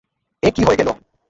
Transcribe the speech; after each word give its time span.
এ 0.43 0.49
কী 0.55 0.61
হয়ে 0.67 0.79
গেল! 0.79 0.89